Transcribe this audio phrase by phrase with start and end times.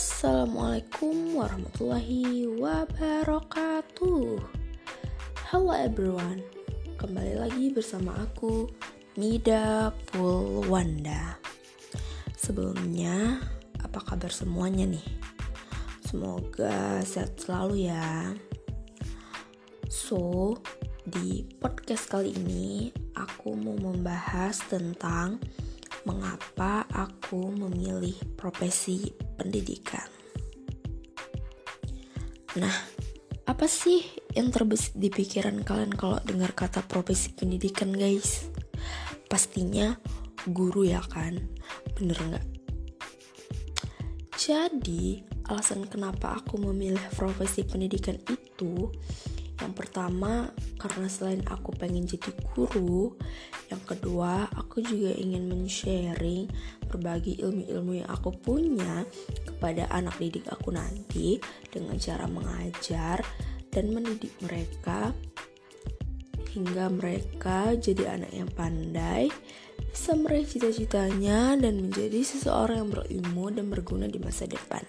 [0.00, 4.40] Assalamualaikum warahmatullahi wabarakatuh.
[5.52, 6.40] Halo everyone
[6.96, 8.64] Kembali lagi bersama aku
[9.20, 11.36] Mida Pulwanda.
[12.32, 13.44] Sebelumnya
[13.84, 15.04] Apa kabar semuanya nih?
[16.00, 18.32] Semoga sehat selalu ya.
[19.84, 20.56] So
[21.04, 22.88] Di podcast kali ini
[23.20, 25.36] Aku mau membahas tentang
[26.08, 30.06] mengapa aku memilih profesi pendidikan.
[32.56, 32.74] Nah,
[33.46, 34.02] apa sih
[34.34, 38.50] yang terbesit di pikiran kalian kalau dengar kata profesi pendidikan, guys?
[39.30, 39.94] Pastinya
[40.48, 41.38] guru ya kan?
[41.94, 42.46] Bener nggak?
[44.40, 48.88] Jadi, alasan kenapa aku memilih profesi pendidikan itu
[49.60, 50.48] yang pertama,
[50.80, 53.12] karena selain aku pengen jadi guru,
[53.70, 56.50] yang kedua, aku juga ingin men-sharing
[56.90, 59.06] berbagi ilmu-ilmu yang aku punya
[59.46, 61.38] kepada anak didik aku nanti
[61.70, 63.22] dengan cara mengajar
[63.70, 65.14] dan mendidik mereka
[66.50, 69.30] hingga mereka jadi anak yang pandai,
[69.86, 74.82] bisa meraih cita-citanya dan menjadi seseorang yang berilmu dan berguna di masa depan.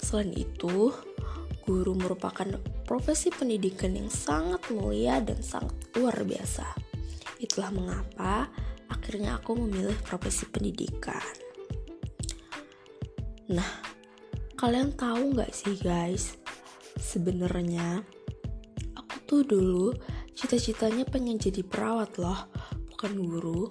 [0.00, 0.88] Selain itu,
[1.68, 2.48] guru merupakan
[2.88, 6.89] profesi pendidikan yang sangat mulia dan sangat luar biasa.
[7.40, 8.52] Itulah mengapa
[8.92, 11.24] akhirnya aku memilih profesi pendidikan.
[13.50, 13.80] Nah,
[14.54, 16.36] kalian tahu nggak sih guys,
[17.00, 18.04] sebenarnya
[18.94, 19.88] aku tuh dulu
[20.36, 22.46] cita-citanya pengen jadi perawat loh,
[22.92, 23.64] bukan guru.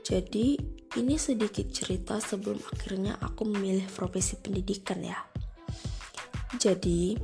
[0.00, 0.56] Jadi
[0.94, 5.20] ini sedikit cerita sebelum akhirnya aku memilih profesi pendidikan ya.
[6.54, 7.18] Jadi,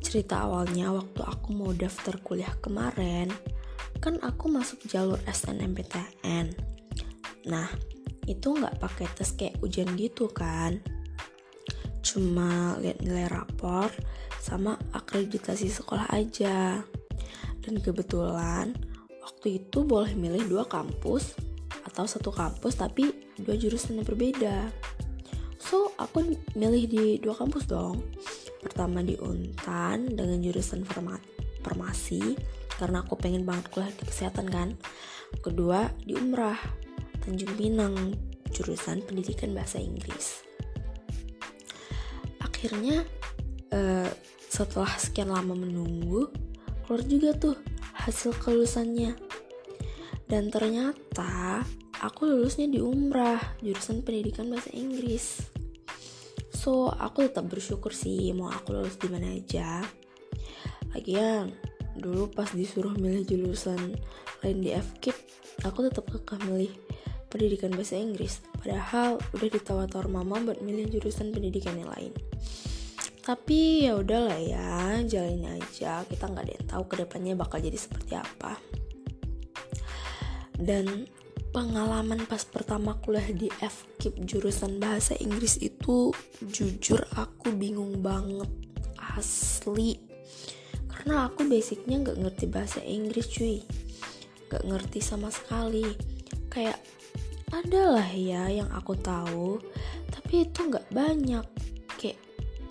[0.00, 3.28] cerita awalnya waktu aku mau daftar kuliah kemarin,
[4.00, 6.56] kan aku masuk jalur SNMPTN.
[7.52, 7.68] Nah,
[8.24, 10.80] itu nggak pakai tes kayak ujian gitu kan.
[12.00, 13.92] Cuma lihat nilai rapor
[14.40, 16.80] sama akreditasi sekolah aja.
[17.60, 18.72] Dan kebetulan
[19.20, 21.36] waktu itu boleh milih dua kampus
[21.84, 24.72] atau satu kampus tapi dua jurusan yang berbeda.
[25.60, 26.24] So, aku
[26.56, 28.00] milih di dua kampus dong.
[28.64, 32.36] Pertama di Untan dengan jurusan farmasi
[32.80, 34.68] karena aku pengen banget kuliah di kesehatan kan.
[35.44, 36.56] Kedua di Umrah
[37.20, 38.16] Tanjung Pinang
[38.48, 40.40] jurusan pendidikan bahasa Inggris.
[42.40, 43.04] Akhirnya
[43.76, 44.08] uh,
[44.48, 46.32] setelah sekian lama menunggu
[46.88, 47.56] keluar juga tuh
[48.00, 49.12] hasil kelulusannya.
[50.24, 51.60] Dan ternyata
[52.00, 55.52] aku lulusnya di Umrah jurusan pendidikan bahasa Inggris
[56.60, 59.80] so aku tetap bersyukur sih mau aku lulus di mana aja
[60.92, 61.56] lagian
[62.00, 63.94] dulu pas disuruh milih jurusan
[64.40, 65.16] lain di FKIP
[65.64, 66.72] aku tetap kekeh milih
[67.30, 68.42] pendidikan bahasa Inggris.
[68.58, 72.12] Padahal udah ditawar-tawar mama buat milih jurusan pendidikan yang lain.
[73.22, 76.02] Tapi ya udahlah ya jalanin aja.
[76.04, 78.58] Kita nggak ada yang tahu ke depannya bakal jadi seperti apa.
[80.58, 81.06] Dan
[81.54, 86.10] pengalaman pas pertama kuliah di FKIP jurusan bahasa Inggris itu
[86.42, 88.50] jujur aku bingung banget.
[88.98, 90.09] Asli
[91.00, 93.64] karena aku basicnya nggak ngerti bahasa Inggris cuy.
[94.52, 95.96] Nggak ngerti sama sekali.
[96.52, 96.76] Kayak
[97.56, 99.56] adalah ya yang aku tahu
[100.12, 101.40] tapi itu nggak banyak.
[101.96, 102.20] Kayak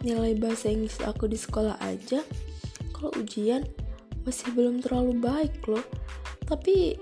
[0.06, 2.22] nilai bahasa Inggris aku di sekolah aja
[2.94, 3.66] kalau ujian
[4.30, 5.82] masih belum terlalu baik loh.
[6.46, 7.02] Tapi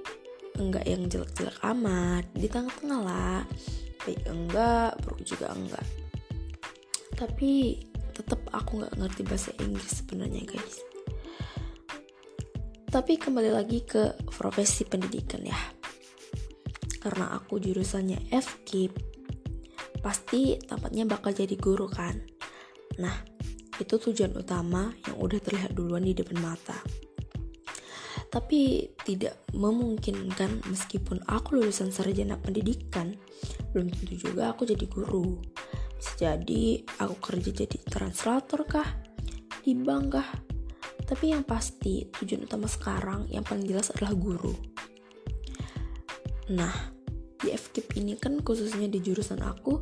[0.56, 3.44] enggak yang jelek-jelek amat di tengah-tengah lah.
[4.08, 5.84] Baik enggak buruk juga enggak.
[7.20, 7.84] Tapi
[8.16, 10.88] tetap aku nggak ngerti bahasa Inggris sebenarnya guys
[12.98, 15.54] tapi kembali lagi ke profesi pendidikan ya.
[16.98, 18.94] Karena aku jurusannya FKIP
[20.02, 22.18] pasti tampaknya bakal jadi guru kan?
[22.98, 23.14] Nah
[23.78, 26.74] itu tujuan utama yang udah terlihat duluan di depan mata.
[28.34, 33.14] Tapi tidak memungkinkan meskipun aku lulusan sarjana pendidikan
[33.78, 35.38] belum tentu juga aku jadi guru.
[36.18, 38.90] Jadi aku kerja jadi translator kah?
[39.62, 40.47] Di bank kah
[41.08, 44.54] tapi yang pasti tujuan utama sekarang yang paling jelas adalah guru
[46.52, 46.74] nah
[47.40, 49.82] di FKIP ini kan khususnya di jurusan aku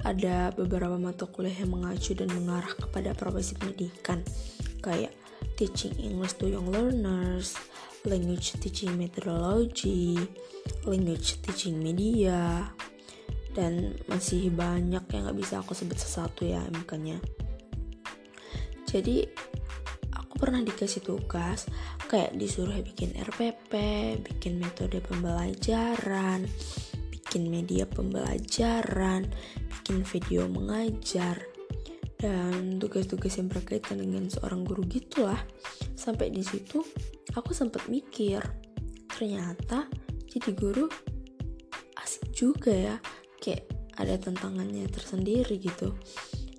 [0.00, 4.24] ada beberapa mata kuliah yang mengacu dan mengarah kepada profesi pendidikan
[4.80, 5.12] kayak
[5.60, 7.52] teaching English to young learners,
[8.08, 10.16] language teaching methodology,
[10.88, 12.64] language teaching media,
[13.52, 17.20] dan masih banyak yang gak bisa aku sebut sesatu ya MK-nya.
[18.88, 19.28] Jadi
[20.40, 21.68] pernah dikasih tugas
[22.08, 23.72] kayak disuruh bikin RPP,
[24.24, 26.48] bikin metode pembelajaran,
[27.12, 29.28] bikin media pembelajaran,
[29.68, 31.38] bikin video mengajar,
[32.20, 35.40] dan tugas-tugas yang berkaitan dengan seorang guru gitulah.
[35.96, 36.84] Sampai di situ
[37.36, 38.40] aku sempat mikir,
[39.08, 39.88] ternyata
[40.26, 40.88] jadi guru
[42.00, 42.96] asik juga ya,
[43.40, 43.68] kayak
[44.00, 45.96] ada tantangannya tersendiri gitu.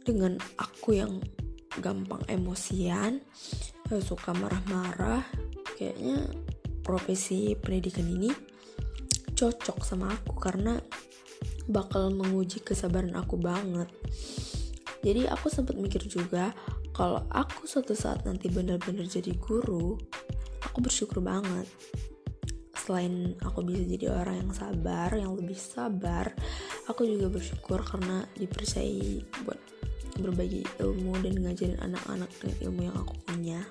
[0.01, 1.21] Dengan aku yang
[1.77, 3.21] gampang emosian,
[3.99, 5.27] suka marah-marah,
[5.75, 6.23] kayaknya
[6.85, 8.31] profesi pendidikan ini
[9.35, 10.77] cocok sama aku karena
[11.67, 13.89] bakal menguji kesabaran aku banget.
[15.01, 16.53] Jadi aku sempat mikir juga
[16.93, 19.97] kalau aku suatu saat nanti benar-benar jadi guru,
[20.61, 21.65] aku bersyukur banget.
[22.77, 26.33] Selain aku bisa jadi orang yang sabar, yang lebih sabar,
[26.85, 29.70] aku juga bersyukur karena dipercayai buat
[30.21, 33.61] berbagi ilmu dan ngajarin anak-anak dengan ilmu yang aku punya.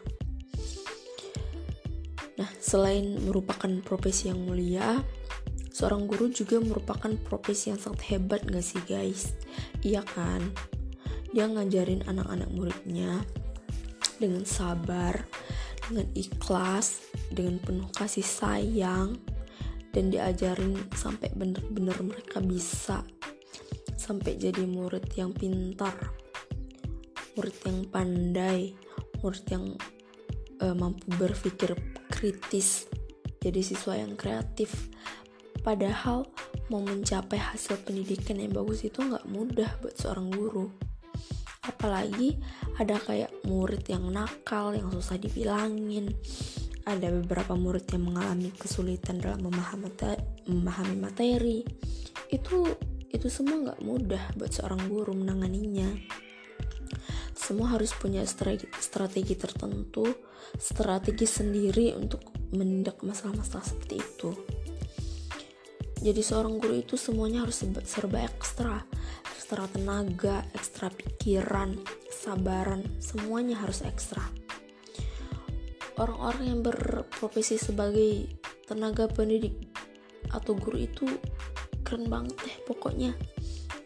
[2.36, 5.00] Nah, selain merupakan profesi yang mulia,
[5.70, 9.32] seorang guru juga merupakan profesi yang sangat hebat gak sih guys?
[9.80, 10.52] Iya kan?
[11.30, 13.22] dia ngajarin anak-anak muridnya
[14.18, 15.14] dengan sabar,
[15.86, 19.14] dengan ikhlas, dengan penuh kasih sayang,
[19.94, 23.06] dan diajarin sampai bener-bener mereka bisa
[23.94, 25.94] sampai jadi murid yang pintar,
[27.34, 28.74] murid yang pandai,
[29.22, 29.64] murid yang
[30.60, 31.74] uh, mampu berpikir
[32.10, 32.86] kritis,
[33.40, 34.90] jadi siswa yang kreatif.
[35.60, 36.24] Padahal
[36.72, 40.72] mau mencapai hasil pendidikan yang bagus itu nggak mudah buat seorang guru.
[41.68, 42.40] Apalagi
[42.80, 46.08] ada kayak murid yang nakal yang susah dibilangin.
[46.88, 51.60] Ada beberapa murid yang mengalami kesulitan dalam memahami materi,
[52.32, 52.64] itu
[53.12, 55.92] itu semua nggak mudah buat seorang guru menanganinya
[57.34, 60.06] semua harus punya strategi, tertentu
[60.58, 62.22] strategi sendiri untuk
[62.54, 64.30] menindak masalah-masalah seperti itu
[66.00, 68.82] jadi seorang guru itu semuanya harus serba ekstra
[69.50, 71.74] ekstra tenaga, ekstra pikiran,
[72.06, 74.22] sabaran, semuanya harus ekstra.
[75.98, 78.30] Orang-orang yang berprofesi sebagai
[78.70, 79.74] tenaga pendidik
[80.30, 81.02] atau guru itu
[81.82, 83.10] keren banget deh pokoknya.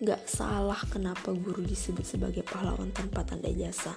[0.05, 3.97] Gak salah kenapa guru disebut sebagai pahlawan tanpa tanda jasa.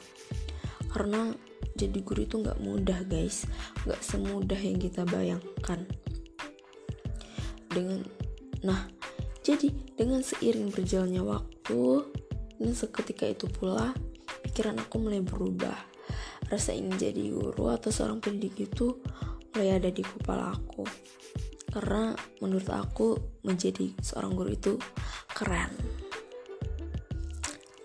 [0.87, 1.35] Karena
[1.75, 3.43] jadi guru itu gak mudah guys,
[3.83, 5.83] gak semudah yang kita bayangkan.
[7.67, 8.07] Dengan,
[8.63, 8.87] nah
[9.47, 12.03] jadi, dengan seiring berjalannya waktu,
[12.59, 13.95] dan seketika itu pula,
[14.43, 15.77] pikiran aku mulai berubah.
[16.51, 18.99] Rasa ingin jadi guru atau seorang pendidik itu
[19.55, 20.83] mulai ada di kepala aku.
[21.71, 22.11] Karena
[22.43, 24.73] menurut aku menjadi seorang guru itu
[25.31, 25.86] keren.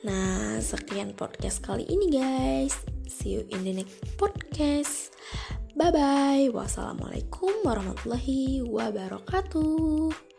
[0.02, 2.74] Nah, sekian podcast kali ini guys.
[3.06, 5.14] See you in the next podcast.
[5.78, 6.46] Bye bye.
[6.50, 10.31] Wassalamualaikum warahmatullahi wabarakatuh.